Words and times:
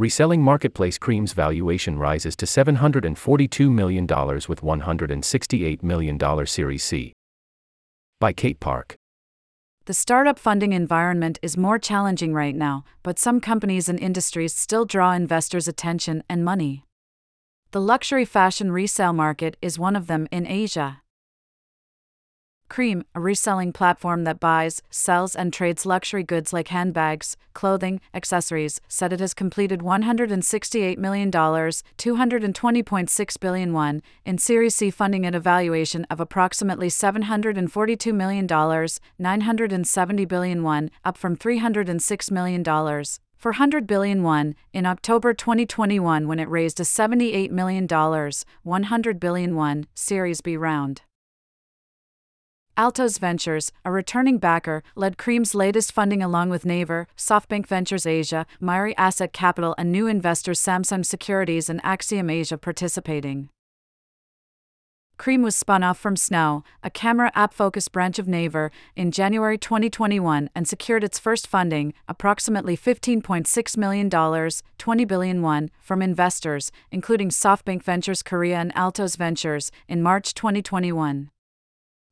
Reselling 0.00 0.40
marketplace 0.40 0.96
Kream's 0.96 1.34
valuation 1.34 1.98
rises 1.98 2.34
to 2.36 2.46
$742 2.46 3.70
million 3.70 4.04
with 4.06 4.62
$168 4.62 5.82
million 5.82 6.46
Series 6.46 6.82
C. 6.82 7.12
By 8.18 8.32
Kate 8.32 8.58
Park. 8.60 8.96
The 9.84 9.92
startup 9.92 10.38
funding 10.38 10.72
environment 10.72 11.38
is 11.42 11.58
more 11.58 11.78
challenging 11.78 12.32
right 12.32 12.56
now, 12.56 12.82
but 13.02 13.18
some 13.18 13.42
companies 13.42 13.90
and 13.90 14.00
industries 14.00 14.54
still 14.54 14.86
draw 14.86 15.12
investors' 15.12 15.68
attention 15.68 16.22
and 16.30 16.46
money. 16.46 16.86
The 17.72 17.80
luxury 17.82 18.24
fashion 18.24 18.72
resale 18.72 19.12
market 19.12 19.58
is 19.60 19.78
one 19.78 19.96
of 19.96 20.06
them 20.06 20.26
in 20.30 20.46
Asia. 20.46 20.99
Kream, 22.70 23.02
a 23.14 23.20
reselling 23.20 23.72
platform 23.72 24.24
that 24.24 24.38
buys, 24.38 24.80
sells, 24.90 25.34
and 25.34 25.50
trades 25.52 25.84
luxury 25.84 26.22
goods 26.22 26.52
like 26.52 26.68
handbags, 26.68 27.36
clothing, 27.52 28.00
accessories, 28.14 28.80
said 28.88 29.12
it 29.12 29.18
has 29.18 29.34
completed 29.34 29.80
$168 29.80 30.96
million, 30.96 31.32
220.6 31.32 33.40
billion 33.40 33.72
won, 33.72 34.00
in 34.24 34.38
Series 34.38 34.76
C 34.76 34.90
funding 34.90 35.26
at 35.26 35.34
a 35.34 35.40
valuation 35.40 36.06
of 36.08 36.20
approximately 36.20 36.86
$742 36.88 38.14
million, 38.14 38.46
970 39.18 40.24
billion 40.24 40.62
won, 40.62 40.90
up 41.04 41.18
from 41.18 41.36
$306 41.36 42.30
million. 42.30 42.64
400 43.36 43.86
billion 43.86 44.22
won 44.22 44.54
in 44.72 44.86
October 44.86 45.34
2021 45.34 46.28
when 46.28 46.38
it 46.38 46.48
raised 46.48 46.78
a 46.78 46.84
$78 46.84 47.50
million, 47.50 47.88
100 47.88 49.20
billion 49.20 49.56
won 49.56 49.86
Series 49.94 50.40
B 50.42 50.56
round. 50.56 51.02
Altos 52.80 53.18
Ventures, 53.18 53.72
a 53.84 53.92
returning 53.92 54.38
backer, 54.38 54.82
led 54.96 55.18
Kream's 55.18 55.54
latest 55.54 55.92
funding 55.92 56.22
along 56.22 56.48
with 56.48 56.64
Naver, 56.64 57.08
SoftBank 57.14 57.66
Ventures 57.66 58.06
Asia, 58.06 58.46
Mirae 58.58 58.94
Asset 58.96 59.34
Capital, 59.34 59.74
and 59.76 59.92
new 59.92 60.06
investors 60.06 60.58
Samsung 60.58 61.04
Securities 61.04 61.68
and 61.68 61.82
Axiom 61.84 62.30
Asia 62.30 62.56
participating. 62.56 63.50
Kream 65.18 65.42
was 65.42 65.54
spun 65.54 65.82
off 65.82 65.98
from 65.98 66.16
Snow, 66.16 66.64
a 66.82 66.88
camera 66.88 67.30
app 67.34 67.52
focused 67.52 67.92
branch 67.92 68.18
of 68.18 68.26
Naver, 68.26 68.72
in 68.96 69.10
January 69.10 69.58
2021 69.58 70.48
and 70.54 70.66
secured 70.66 71.04
its 71.04 71.18
first 71.18 71.46
funding, 71.46 71.92
approximately 72.08 72.78
$15.6 72.78 73.76
million, 73.76 74.08
20 74.78 75.04
billion 75.04 75.42
won, 75.42 75.70
from 75.82 76.00
investors, 76.00 76.72
including 76.90 77.28
SoftBank 77.28 77.82
Ventures 77.82 78.22
Korea 78.22 78.56
and 78.56 78.74
Altos 78.74 79.16
Ventures, 79.16 79.70
in 79.86 80.02
March 80.02 80.32
2021 80.32 81.30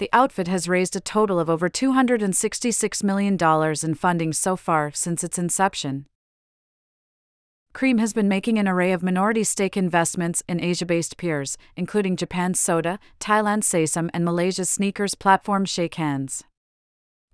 the 0.00 0.08
outfit 0.14 0.48
has 0.48 0.66
raised 0.66 0.96
a 0.96 1.00
total 1.00 1.38
of 1.38 1.50
over 1.50 1.68
$266 1.68 3.04
million 3.04 3.36
in 3.84 3.94
funding 3.94 4.32
so 4.32 4.56
far 4.56 4.90
since 4.92 5.22
its 5.22 5.38
inception. 5.38 6.06
Kream 7.74 8.00
has 8.00 8.14
been 8.14 8.26
making 8.26 8.58
an 8.58 8.66
array 8.66 8.92
of 8.92 9.02
minority 9.02 9.44
stake 9.44 9.76
investments 9.76 10.42
in 10.48 10.58
Asia 10.58 10.86
based 10.86 11.18
peers, 11.18 11.58
including 11.76 12.16
Japan's 12.16 12.58
Soda, 12.58 12.98
Thailand's 13.20 13.68
Sesam, 13.68 14.08
and 14.14 14.24
Malaysia's 14.24 14.70
sneakers 14.70 15.14
platform 15.14 15.66
Shake 15.66 15.96
Hands. 15.96 16.42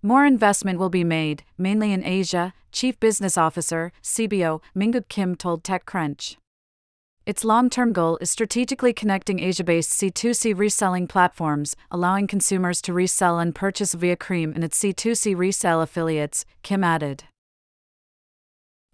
More 0.02 0.26
investment 0.26 0.80
will 0.80 0.90
be 0.90 1.04
made, 1.04 1.44
mainly 1.56 1.92
in 1.92 2.04
Asia, 2.04 2.52
Chief 2.72 2.98
Business 2.98 3.38
Officer, 3.38 3.92
CBO, 4.02 4.60
Mingguk 4.76 5.08
Kim 5.08 5.36
told 5.36 5.62
TechCrunch. 5.62 6.36
Its 7.26 7.42
long 7.44 7.68
term 7.68 7.92
goal 7.92 8.16
is 8.20 8.30
strategically 8.30 8.92
connecting 8.92 9.40
Asia 9.40 9.64
based 9.64 9.90
C2C 9.90 10.56
reselling 10.56 11.08
platforms, 11.08 11.74
allowing 11.90 12.28
consumers 12.28 12.80
to 12.82 12.92
resell 12.92 13.40
and 13.40 13.52
purchase 13.52 13.94
via 13.94 14.16
Kream 14.16 14.54
and 14.54 14.62
its 14.62 14.80
C2C 14.80 15.36
resale 15.36 15.80
affiliates, 15.80 16.44
Kim 16.62 16.84
added. 16.84 17.24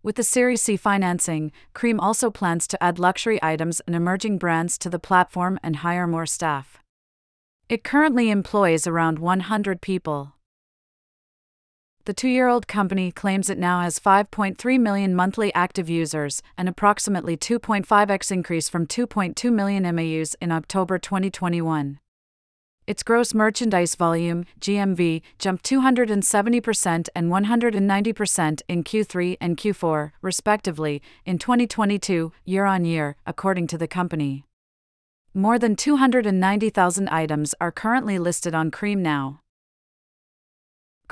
With 0.02 0.16
the 0.16 0.22
Series 0.22 0.62
C 0.62 0.78
financing, 0.78 1.52
Kream 1.74 1.98
also 2.00 2.30
plans 2.30 2.66
to 2.68 2.82
add 2.82 2.98
luxury 2.98 3.38
items 3.42 3.80
and 3.80 3.94
emerging 3.94 4.38
brands 4.38 4.78
to 4.78 4.88
the 4.88 4.98
platform 4.98 5.60
and 5.62 5.76
hire 5.76 6.06
more 6.06 6.26
staff. 6.26 6.82
It 7.68 7.84
currently 7.84 8.30
employs 8.30 8.86
around 8.86 9.18
100 9.18 9.82
people 9.82 10.32
the 12.04 12.12
two 12.12 12.28
year 12.28 12.48
old 12.48 12.66
company 12.66 13.12
claims 13.12 13.48
it 13.48 13.58
now 13.58 13.80
has 13.80 13.98
5.3 13.98 14.80
million 14.80 15.14
monthly 15.14 15.54
active 15.54 15.88
users, 15.88 16.42
an 16.58 16.68
approximately 16.68 17.36
2.5x 17.36 18.32
increase 18.32 18.68
from 18.68 18.86
2.2 18.86 19.52
million 19.52 19.82
MAUs 19.94 20.34
in 20.40 20.50
October 20.50 20.98
2021. 20.98 21.98
Its 22.84 23.04
gross 23.04 23.32
merchandise 23.32 23.94
volume, 23.94 24.44
GMV, 24.60 25.22
jumped 25.38 25.64
270% 25.64 27.08
and 27.14 27.30
190% 27.30 28.62
in 28.66 28.82
Q3 28.82 29.36
and 29.40 29.56
Q4, 29.56 30.10
respectively, 30.20 31.00
in 31.24 31.38
2022, 31.38 32.32
year 32.44 32.64
on 32.64 32.84
year, 32.84 33.16
according 33.24 33.68
to 33.68 33.78
the 33.78 33.86
company. 33.86 34.44
More 35.32 35.60
than 35.60 35.76
290,000 35.76 37.08
items 37.08 37.54
are 37.60 37.70
currently 37.70 38.18
listed 38.18 38.52
on 38.52 38.72
Kream 38.72 38.98
now. 38.98 39.41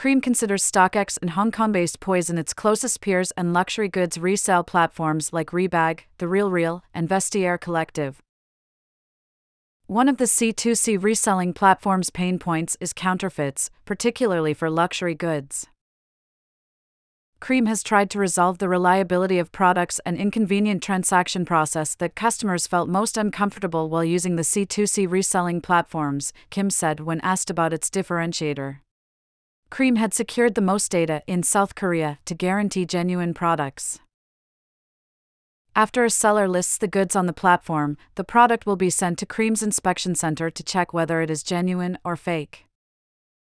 Kream 0.01 0.23
considers 0.23 0.63
StockX 0.63 1.19
and 1.21 1.33
Hong 1.33 1.53
Kong 1.53 1.73
based 1.73 2.01
Poison 2.01 2.39
its 2.39 2.55
closest 2.55 3.03
peers 3.03 3.33
and 3.33 3.53
luxury 3.53 3.87
goods 3.87 4.17
resale 4.17 4.65
platforms 4.65 5.31
like 5.31 5.49
Rebag, 5.49 6.05
The 6.17 6.27
Real 6.27 6.51
Real, 6.51 6.83
and 6.95 7.07
Vestiaire 7.07 7.61
Collective. 7.61 8.23
One 9.89 10.09
of 10.09 10.17
the 10.17 10.25
C2C 10.25 11.03
reselling 11.03 11.53
platform's 11.53 12.09
pain 12.09 12.39
points 12.39 12.79
is 12.81 12.95
counterfeits, 12.95 13.69
particularly 13.85 14.55
for 14.55 14.71
luxury 14.71 15.15
goods. 15.15 15.67
Kream 17.39 17.69
has 17.69 17.83
tried 17.83 18.09
to 18.09 18.19
resolve 18.19 18.57
the 18.57 18.71
reliability 18.71 19.39
of 19.39 19.53
products 19.53 20.01
and 20.07 20.17
inconvenient 20.17 20.83
transaction 20.83 21.45
process 21.45 21.95
that 21.97 22.15
customers 22.15 22.67
felt 22.67 22.89
most 22.89 23.19
uncomfortable 23.19 23.91
while 23.91 24.05
using 24.05 24.37
the 24.37 24.45
C2C 24.45 25.07
reselling 25.11 25.61
platforms, 25.61 26.33
Kim 26.49 26.71
said 26.71 27.01
when 27.01 27.21
asked 27.21 27.51
about 27.51 27.75
its 27.75 27.91
differentiator. 27.91 28.79
Kream 29.71 29.97
had 29.99 30.13
secured 30.13 30.57
the 30.57 30.61
most 30.61 30.91
data 30.91 31.23
in 31.29 31.45
South 31.45 31.77
Korea 31.77 32.19
to 32.25 32.35
guarantee 32.35 32.85
genuine 32.85 33.33
products. 33.33 34.01
After 35.77 36.05
a 36.05 36.11
seller 36.11 36.49
lists 36.49 36.77
the 36.77 36.89
goods 36.89 37.15
on 37.15 37.27
the 37.27 37.33
platform, 37.33 37.97
the 38.17 38.25
product 38.25 38.67
will 38.67 38.77
be 38.77 38.91
sent 38.91 39.19
to 39.19 39.27
Kream's 39.27 39.63
inspection 39.63 40.17
center 40.17 40.51
to 40.51 40.63
check 40.65 40.93
whether 40.93 41.21
it 41.21 41.31
is 41.31 41.45
genuine 41.45 41.97
or 42.05 42.17
fake. 42.17 42.65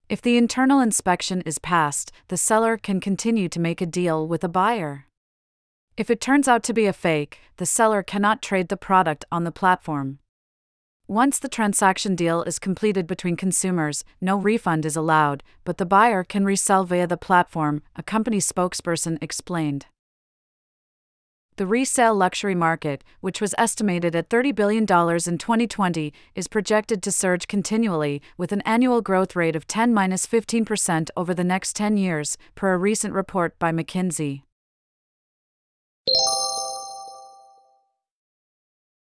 If 0.10 0.22
the 0.22 0.36
internal 0.36 0.80
inspection 0.80 1.42
is 1.42 1.60
passed, 1.60 2.12
the 2.28 2.38
seller 2.38 2.78
can 2.78 3.00
continue 3.00 3.48
to 3.50 3.60
make 3.60 3.80
a 3.80 3.86
deal 3.86 4.28
with 4.28 4.44
a 4.44 4.50
buyer. 4.50 5.06
If 5.96 6.10
it 6.10 6.20
turns 6.20 6.48
out 6.48 6.64
to 6.64 6.74
be 6.74 6.88
a 6.88 6.94
fake, 6.94 7.40
the 7.58 7.66
seller 7.66 8.02
cannot 8.02 8.42
trade 8.42 8.70
the 8.70 8.78
product 8.78 9.26
on 9.32 9.44
the 9.44 9.52
platform. 9.52 10.20
Once 11.08 11.38
the 11.38 11.48
transaction 11.48 12.16
deal 12.16 12.42
is 12.44 12.58
completed 12.58 13.06
between 13.06 13.36
consumers, 13.36 14.04
no 14.20 14.36
refund 14.36 14.84
is 14.88 14.96
allowed, 14.96 15.44
but 15.64 15.78
the 15.78 15.86
buyer 15.86 16.24
can 16.24 16.44
resell 16.44 16.84
via 16.84 17.06
the 17.06 17.16
platform, 17.16 17.84
a 17.96 18.02
company 18.02 18.40
spokesperson 18.40 19.22
explained. 19.22 19.86
The 21.58 21.68
resale 21.68 22.16
luxury 22.16 22.56
market, 22.56 23.04
which 23.22 23.40
was 23.40 23.54
estimated 23.56 24.16
at 24.16 24.30
$30 24.30 24.56
billion 24.56 24.82
in 24.82 25.38
2020, 25.38 26.12
is 26.34 26.48
projected 26.48 27.04
to 27.04 27.12
surge 27.12 27.48
continually, 27.48 28.20
with 28.36 28.52
an 28.52 28.62
annual 28.62 29.04
growth 29.04 29.36
rate 29.36 29.56
of 29.56 29.68
10 29.68 29.94
15% 29.94 31.10
over 31.16 31.36
the 31.36 31.44
next 31.44 31.76
10 31.76 31.98
years, 31.98 32.36
per 32.56 32.74
a 32.74 32.78
recent 32.80 33.14
report 33.14 33.60
by 33.60 33.72
McKinsey. 33.72 34.42